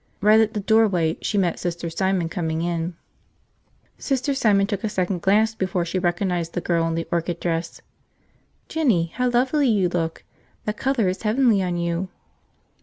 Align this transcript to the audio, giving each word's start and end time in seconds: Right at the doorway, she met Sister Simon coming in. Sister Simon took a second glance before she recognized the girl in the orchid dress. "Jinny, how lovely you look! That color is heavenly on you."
Right 0.19 0.39
at 0.39 0.55
the 0.55 0.59
doorway, 0.59 1.19
she 1.21 1.37
met 1.37 1.59
Sister 1.59 1.87
Simon 1.91 2.27
coming 2.27 2.63
in. 2.63 2.95
Sister 3.99 4.33
Simon 4.33 4.65
took 4.65 4.83
a 4.83 4.89
second 4.89 5.21
glance 5.21 5.53
before 5.53 5.85
she 5.85 5.99
recognized 5.99 6.53
the 6.55 6.59
girl 6.59 6.87
in 6.87 6.95
the 6.95 7.07
orchid 7.11 7.39
dress. 7.39 7.81
"Jinny, 8.67 9.11
how 9.13 9.29
lovely 9.29 9.67
you 9.69 9.89
look! 9.89 10.23
That 10.65 10.77
color 10.77 11.07
is 11.07 11.21
heavenly 11.21 11.61
on 11.61 11.77
you." 11.77 12.09